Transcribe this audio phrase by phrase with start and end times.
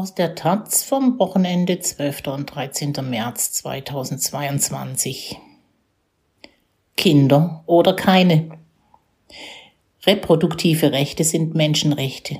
[0.00, 2.28] Aus der Taz vom Wochenende 12.
[2.28, 2.94] und 13.
[3.02, 5.36] März 2022.
[6.96, 8.48] Kinder oder keine.
[10.06, 12.38] Reproduktive Rechte sind Menschenrechte.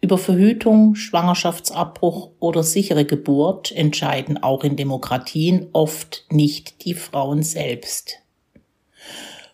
[0.00, 8.16] Über Verhütung, Schwangerschaftsabbruch oder sichere Geburt entscheiden auch in Demokratien oft nicht die Frauen selbst.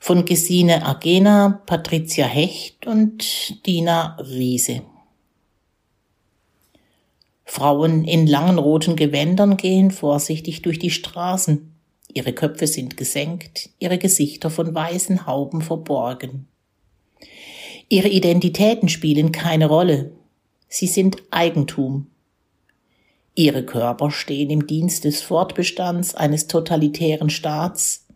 [0.00, 4.80] Von Gesine Agena, Patricia Hecht und Dina Riese.
[7.48, 11.72] Frauen in langen roten Gewändern gehen vorsichtig durch die Straßen.
[12.12, 16.48] Ihre Köpfe sind gesenkt, ihre Gesichter von weißen Hauben verborgen.
[17.88, 20.12] Ihre Identitäten spielen keine Rolle.
[20.68, 22.08] Sie sind Eigentum.
[23.36, 28.06] Ihre Körper stehen im Dienst des Fortbestands eines totalitären Staats.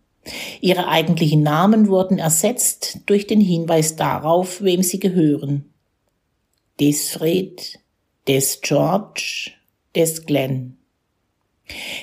[0.60, 5.72] Ihre eigentlichen Namen wurden ersetzt durch den Hinweis darauf, wem sie gehören.
[6.80, 7.78] Desfred,
[8.28, 9.52] des George,
[9.94, 10.76] des Glenn.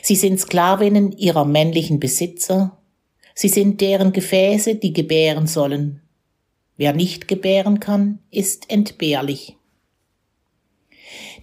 [0.02, 2.78] Sie sind Sklavinnen ihrer männlichen Besitzer,
[3.34, 6.02] sie sind deren Gefäße, die gebären sollen.
[6.78, 9.56] Wer nicht gebären kann, ist entbehrlich.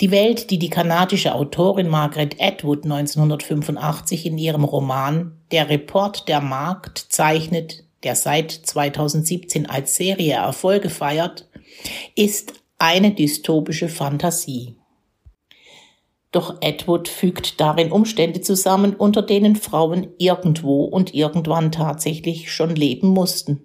[0.01, 6.41] Die Welt, die die kanadische Autorin Margaret Atwood 1985 in ihrem Roman Der Report der
[6.41, 11.49] Markt zeichnet, der seit 2017 als Serie Erfolge feiert,
[12.15, 14.77] ist eine dystopische Fantasie.
[16.33, 23.09] Doch Edward fügt darin Umstände zusammen, unter denen Frauen irgendwo und irgendwann tatsächlich schon leben
[23.09, 23.63] mussten.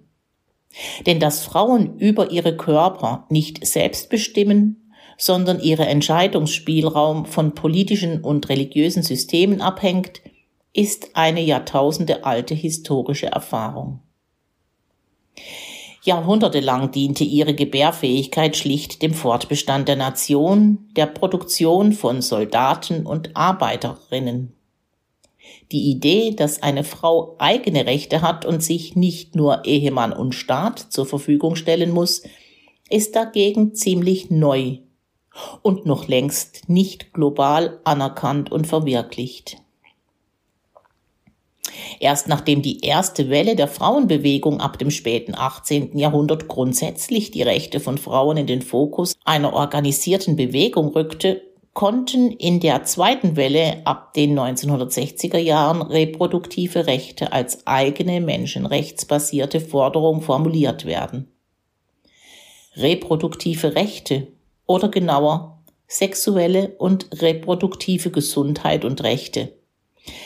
[1.04, 8.48] Denn dass Frauen über ihre Körper nicht selbst bestimmen, sondern ihre Entscheidungsspielraum von politischen und
[8.48, 10.20] religiösen Systemen abhängt,
[10.72, 14.00] ist eine Jahrtausende alte historische Erfahrung.
[16.02, 24.54] Jahrhundertelang diente ihre Gebärfähigkeit schlicht dem Fortbestand der Nation, der Produktion von Soldaten und Arbeiterinnen.
[25.72, 30.78] Die Idee, dass eine Frau eigene Rechte hat und sich nicht nur Ehemann und Staat
[30.78, 32.22] zur Verfügung stellen muss,
[32.88, 34.78] ist dagegen ziemlich neu
[35.62, 39.58] und noch längst nicht global anerkannt und verwirklicht.
[41.98, 45.96] Erst nachdem die erste Welle der Frauenbewegung ab dem späten 18.
[45.98, 51.42] Jahrhundert grundsätzlich die Rechte von Frauen in den Fokus einer organisierten Bewegung rückte,
[51.72, 60.20] konnten in der zweiten Welle ab den 1960er Jahren reproduktive Rechte als eigene menschenrechtsbasierte Forderung
[60.20, 61.30] formuliert werden.
[62.76, 64.28] Reproduktive Rechte
[64.66, 69.59] oder genauer sexuelle und reproduktive Gesundheit und Rechte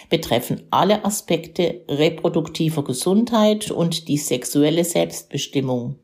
[0.09, 5.97] betreffen alle Aspekte reproduktiver Gesundheit und die sexuelle Selbstbestimmung.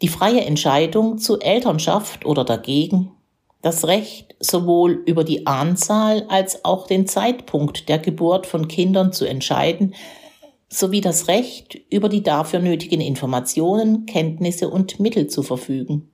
[0.00, 3.12] Die freie Entscheidung zu Elternschaft oder dagegen,
[3.60, 9.24] das Recht sowohl über die Anzahl als auch den Zeitpunkt der Geburt von Kindern zu
[9.24, 9.94] entscheiden,
[10.68, 16.11] sowie das Recht über die dafür nötigen Informationen, Kenntnisse und Mittel zu verfügen.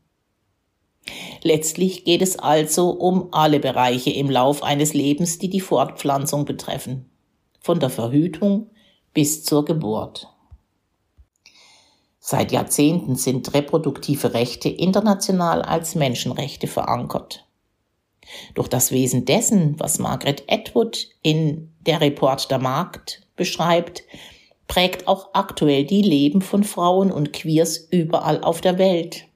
[1.43, 7.11] Letztlich geht es also um alle Bereiche im Lauf eines Lebens, die die Fortpflanzung betreffen,
[7.61, 8.71] von der Verhütung
[9.15, 10.29] bis zur Geburt.
[12.19, 17.47] Seit Jahrzehnten sind reproduktive Rechte international als Menschenrechte verankert.
[18.55, 24.03] Durch das Wesen dessen, was Margaret Atwood in der Report der Markt beschreibt,
[24.67, 29.28] prägt auch aktuell die Leben von Frauen und Queers überall auf der Welt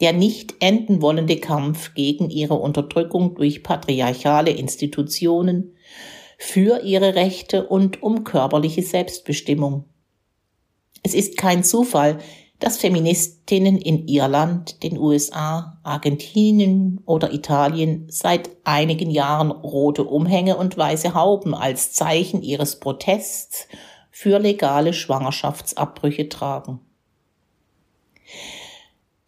[0.00, 5.74] der nicht enden wollende Kampf gegen ihre Unterdrückung durch patriarchale Institutionen,
[6.38, 9.84] für ihre Rechte und um körperliche Selbstbestimmung.
[11.02, 12.18] Es ist kein Zufall,
[12.60, 20.76] dass Feministinnen in Irland, den USA, Argentinien oder Italien seit einigen Jahren rote Umhänge und
[20.76, 23.68] weiße Hauben als Zeichen ihres Protests
[24.10, 26.80] für legale Schwangerschaftsabbrüche tragen.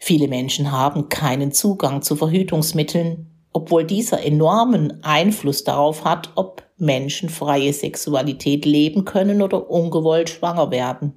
[0.03, 7.29] Viele Menschen haben keinen Zugang zu Verhütungsmitteln, obwohl dieser enormen Einfluss darauf hat, ob Menschen
[7.29, 11.13] freie Sexualität leben können oder ungewollt schwanger werden.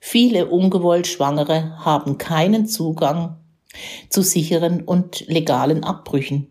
[0.00, 3.36] Viele ungewollt Schwangere haben keinen Zugang
[4.08, 6.48] zu sicheren und legalen Abbrüchen.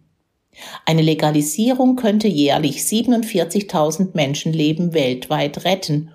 [0.85, 6.11] Eine Legalisierung könnte jährlich 47.000 Menschenleben weltweit retten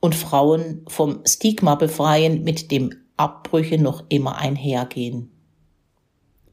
[0.00, 5.30] und Frauen vom Stigma befreien, mit dem Abbrüche noch immer einhergehen.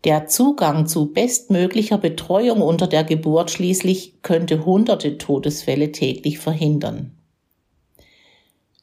[0.03, 7.11] Der Zugang zu bestmöglicher Betreuung unter der Geburt schließlich könnte hunderte Todesfälle täglich verhindern.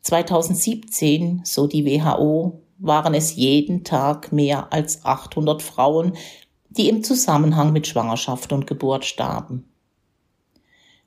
[0.03, 6.13] 2017, so die WHO, waren es jeden Tag mehr als 800 Frauen,
[6.71, 9.65] die im Zusammenhang mit Schwangerschaft und Geburt starben.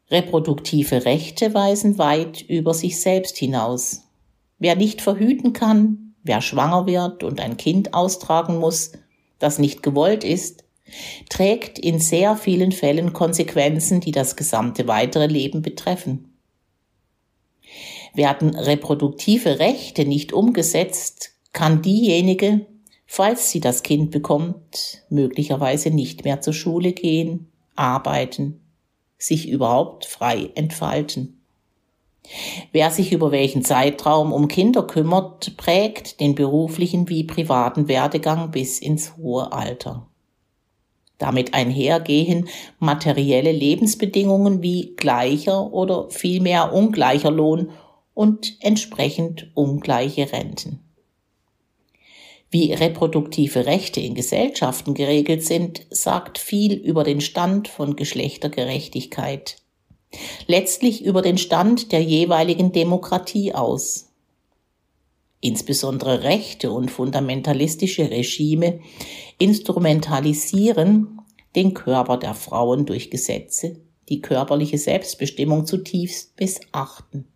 [0.09, 4.01] Reproduktive Rechte weisen weit über sich selbst hinaus.
[4.59, 8.91] Wer nicht verhüten kann, wer schwanger wird und ein Kind austragen muss,
[9.39, 10.63] das nicht gewollt ist,
[11.29, 16.37] trägt in sehr vielen Fällen Konsequenzen, die das gesamte weitere Leben betreffen.
[18.13, 22.65] Werden reproduktive Rechte nicht umgesetzt, kann diejenige,
[23.05, 28.61] falls sie das Kind bekommt, möglicherweise nicht mehr zur Schule gehen, arbeiten,
[29.17, 31.40] sich überhaupt frei entfalten.
[32.71, 38.79] Wer sich über welchen Zeitraum um Kinder kümmert, prägt den beruflichen wie privaten Werdegang bis
[38.79, 40.07] ins hohe Alter.
[41.17, 42.47] Damit einhergehen
[42.79, 47.71] materielle Lebensbedingungen wie gleicher oder vielmehr ungleicher Lohn
[48.13, 50.79] und entsprechend ungleiche Renten.
[52.49, 59.57] Wie reproduktive Rechte in Gesellschaften geregelt sind, sagt viel über den Stand von Geschlechtergerechtigkeit.
[60.47, 64.09] Letztlich über den Stand der jeweiligen Demokratie aus.
[65.39, 68.79] Insbesondere rechte und fundamentalistische Regime
[69.39, 71.19] instrumentalisieren
[71.55, 77.27] den Körper der Frauen durch Gesetze, die körperliche Selbstbestimmung zutiefst missachten.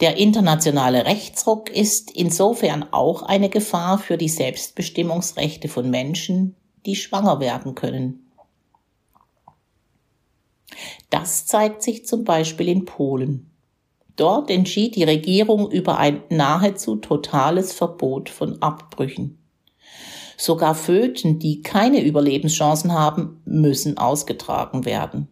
[0.00, 7.40] Der internationale Rechtsruck ist insofern auch eine Gefahr für die Selbstbestimmungsrechte von Menschen, die schwanger
[7.40, 8.27] werden können.
[11.10, 13.50] Das zeigt sich zum Beispiel in Polen.
[14.16, 19.38] Dort entschied die Regierung über ein nahezu totales Verbot von Abbrüchen.
[20.36, 25.28] Sogar Föten, die keine Überlebenschancen haben, müssen ausgetragen werden.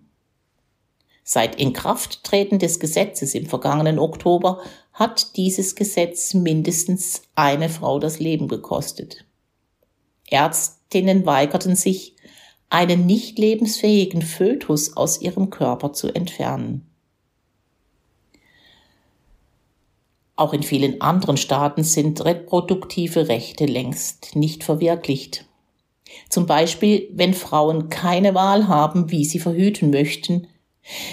[1.22, 4.60] Seit Inkrafttreten des Gesetzes im vergangenen Oktober
[4.92, 9.24] hat dieses Gesetz mindestens eine Frau das Leben gekostet.
[10.28, 12.15] Ärztinnen weigerten sich,
[12.76, 16.86] einen nicht lebensfähigen Fötus aus ihrem Körper zu entfernen.
[20.36, 25.46] Auch in vielen anderen Staaten sind reproduktive Rechte längst nicht verwirklicht.
[26.28, 30.46] Zum Beispiel, wenn Frauen keine Wahl haben, wie sie verhüten möchten,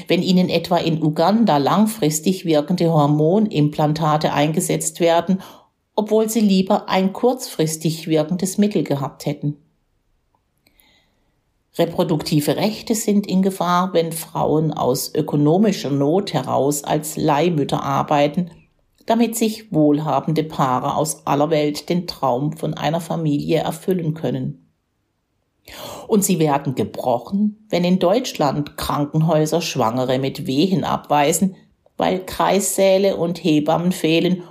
[0.09, 5.41] wenn ihnen etwa in Uganda langfristig wirkende Hormonimplantate eingesetzt werden,
[5.95, 9.62] obwohl sie lieber ein kurzfristig wirkendes Mittel gehabt hätten.
[11.75, 18.51] Reproduktive Rechte sind in Gefahr, wenn Frauen aus ökonomischer Not heraus als Leihmütter arbeiten,
[19.07, 24.71] damit sich wohlhabende Paare aus aller Welt den Traum von einer Familie erfüllen können.
[26.07, 31.55] Und sie werden gebrochen, wenn in Deutschland Krankenhäuser Schwangere mit Wehen abweisen,
[31.97, 34.43] weil Kreissäle und Hebammen fehlen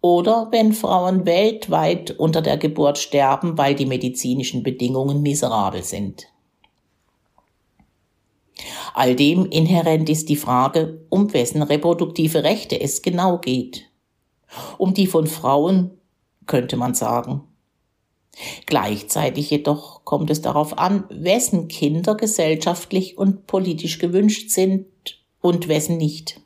[0.00, 6.31] oder wenn Frauen weltweit unter der Geburt sterben, weil die medizinischen Bedingungen miserabel sind.
[8.94, 13.90] All dem inhärent ist die Frage, um wessen reproduktive Rechte es genau geht.
[14.78, 15.92] Um die von Frauen,
[16.46, 17.42] könnte man sagen.
[18.66, 24.86] Gleichzeitig jedoch kommt es darauf an, wessen Kinder gesellschaftlich und politisch gewünscht sind
[25.40, 26.40] und wessen nicht.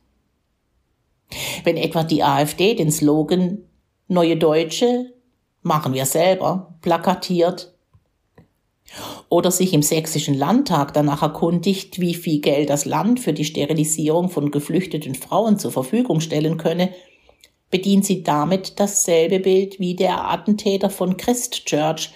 [1.65, 3.59] Wenn etwa die AfD den Slogan
[4.09, 5.13] Neue Deutsche
[5.63, 7.76] machen wir selber plakatiert
[9.29, 14.29] oder sich im sächsischen Landtag danach erkundigt, wie viel Geld das Land für die Sterilisierung
[14.29, 16.91] von geflüchteten Frauen zur Verfügung stellen könne,
[17.71, 22.11] bedient sie damit dasselbe Bild wie der Attentäter von Christchurch,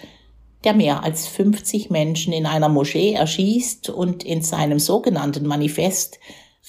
[0.63, 6.19] der mehr als 50 Menschen in einer Moschee erschießt und in seinem sogenannten Manifest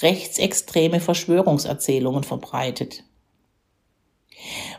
[0.01, 3.05] rechtsextreme Verschwörungserzählungen verbreitet.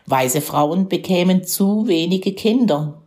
[0.08, 3.03] Weiße Frauen bekämen zu wenige Kinder.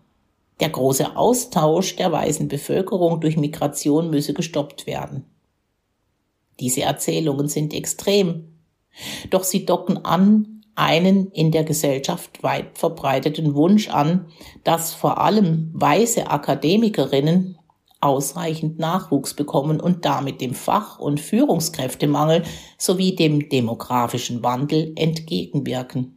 [0.61, 5.25] Der große Austausch der weißen Bevölkerung durch Migration müsse gestoppt werden.
[6.61, 8.57] Diese Erzählungen sind extrem,
[9.29, 14.27] doch sie docken an einen in der Gesellschaft weit verbreiteten Wunsch an,
[14.65, 17.59] dass vor allem weiße Akademikerinnen
[18.01, 22.43] ausreichend Nachwuchs bekommen und damit dem Fach- und Führungskräftemangel
[22.79, 26.16] sowie dem demografischen Wandel entgegenwirken.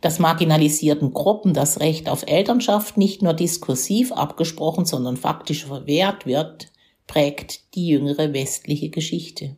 [0.00, 6.68] Dass marginalisierten Gruppen das Recht auf Elternschaft nicht nur diskursiv abgesprochen, sondern faktisch verwehrt wird,
[7.06, 9.56] prägt die jüngere westliche Geschichte.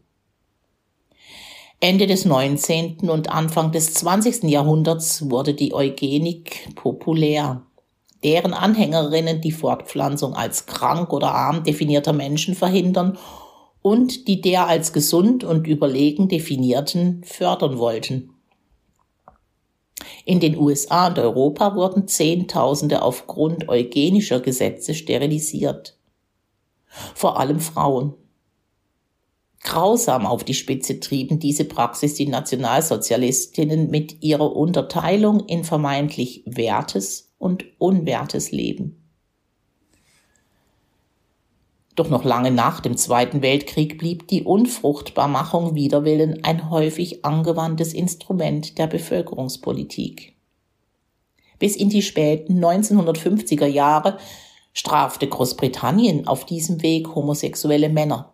[1.80, 3.10] Ende des 19.
[3.10, 4.44] und Anfang des 20.
[4.44, 7.62] Jahrhunderts wurde die Eugenik populär.
[8.22, 13.18] Deren Anhängerinnen die Fortpflanzung als krank oder arm definierter Menschen verhindern
[13.82, 18.30] und die der als gesund und überlegen definierten fördern wollten.
[20.24, 25.98] In den USA und Europa wurden Zehntausende aufgrund eugenischer Gesetze sterilisiert.
[27.14, 28.14] Vor allem Frauen.
[29.62, 37.32] Grausam auf die Spitze trieben diese Praxis die Nationalsozialistinnen mit ihrer Unterteilung in vermeintlich wertes
[37.38, 39.01] und unwertes Leben.
[41.94, 47.92] Doch noch lange nach dem Zweiten Weltkrieg blieb die Unfruchtbarmachung wider Willen ein häufig angewandtes
[47.92, 50.34] Instrument der Bevölkerungspolitik.
[51.58, 54.16] Bis in die späten 1950er Jahre
[54.72, 58.32] strafte Großbritannien auf diesem Weg homosexuelle Männer.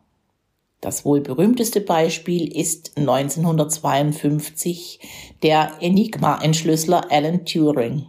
[0.80, 5.00] Das wohl berühmteste Beispiel ist 1952
[5.42, 8.06] der Enigma-Entschlüsseler Alan Turing.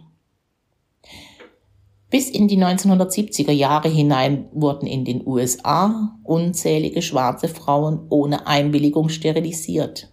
[2.10, 9.08] Bis in die 1970er Jahre hinein wurden in den USA unzählige schwarze Frauen ohne Einwilligung
[9.08, 10.12] sterilisiert.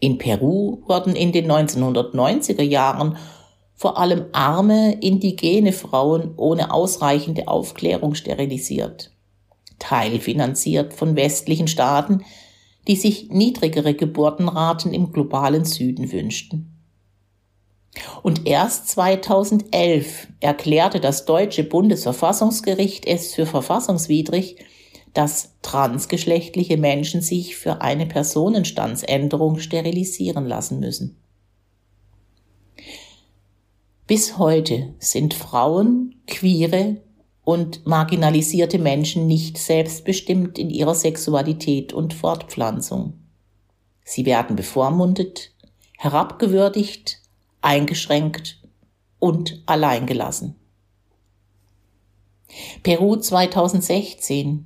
[0.00, 3.18] In Peru wurden in den 1990er Jahren
[3.74, 9.12] vor allem arme, indigene Frauen ohne ausreichende Aufklärung sterilisiert,
[9.78, 12.24] teilfinanziert von westlichen Staaten,
[12.88, 16.77] die sich niedrigere Geburtenraten im globalen Süden wünschten.
[18.22, 24.56] Und erst 2011 erklärte das deutsche Bundesverfassungsgericht es für verfassungswidrig,
[25.14, 31.16] dass transgeschlechtliche Menschen sich für eine Personenstandsänderung sterilisieren lassen müssen.
[34.06, 37.02] Bis heute sind Frauen, queere
[37.44, 43.14] und marginalisierte Menschen nicht selbstbestimmt in ihrer Sexualität und Fortpflanzung.
[44.04, 45.52] Sie werden bevormundet,
[45.98, 47.20] herabgewürdigt,
[47.62, 48.60] eingeschränkt
[49.18, 50.54] und alleingelassen.
[52.82, 54.64] Peru 2016,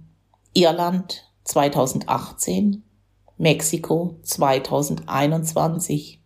[0.54, 2.82] Irland 2018,
[3.38, 6.20] Mexiko 2021.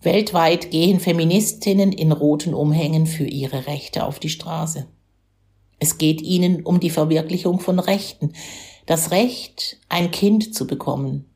[0.00, 4.86] Weltweit gehen Feministinnen in roten Umhängen für ihre Rechte auf die Straße.
[5.78, 8.32] Es geht ihnen um die Verwirklichung von Rechten,
[8.86, 11.26] das Recht, ein Kind zu bekommen,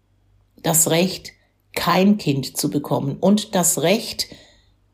[0.63, 1.33] das Recht,
[1.75, 4.29] kein Kind zu bekommen und das Recht,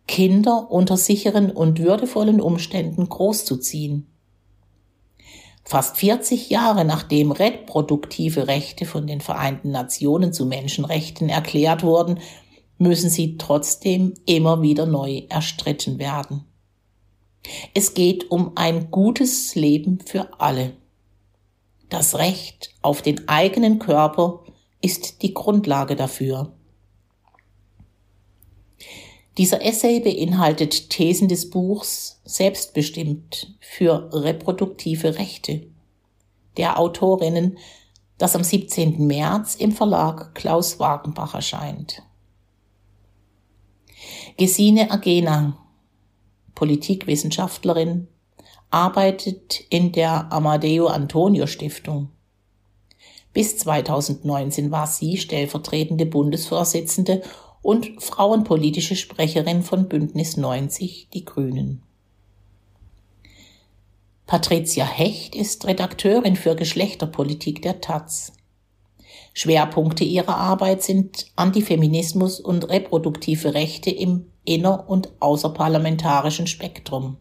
[0.07, 4.07] Kinder unter sicheren und würdevollen Umständen großzuziehen.
[5.65, 12.21] Fast 40 Jahre nachdem reproduktive Rechte von den Vereinten Nationen zu Menschenrechten erklärt wurden,
[12.79, 16.45] müssen sie trotzdem immer wieder neu erstritten werden.
[17.75, 20.77] Es geht um ein gutes Leben für alle.
[21.89, 24.45] Das Recht auf den eigenen Körper
[24.81, 26.56] ist die Grundlage dafür.
[29.39, 35.67] Dieser Essay beinhaltet Thesen des Buchs Selbstbestimmt für reproduktive Rechte
[36.57, 37.59] der Autorinnen,
[38.17, 39.07] das am 17.
[39.07, 42.03] März im Verlag Klaus Wagenbach erscheint.
[44.39, 45.59] Gesine Agena,
[46.55, 48.09] Politikwissenschaftlerin,
[48.71, 52.09] arbeitet in der Amadeo Antonio Stiftung.
[53.35, 57.23] Bis 2019 war sie stellvertretende Bundesvorsitzende
[57.67, 61.83] und frauenpolitische Sprecherin von Bündnis 90 Die Grünen.
[64.25, 68.35] Patricia Hecht ist Redakteurin für Geschlechterpolitik der Taz.
[69.35, 77.17] Schwerpunkte ihrer Arbeit sind Antifeminismus und reproduktive Rechte im inner- und außerparlamentarischen Spektrum.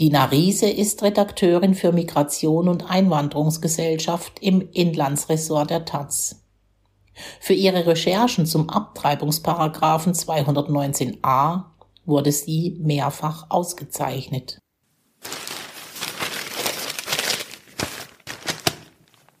[0.00, 6.42] Dina Riese ist Redakteurin für Migration und Einwanderungsgesellschaft im Inlandsressort der Taz.
[7.40, 11.64] Für ihre Recherchen zum Abtreibungsparagraphen 219a
[12.04, 14.58] wurde sie mehrfach ausgezeichnet.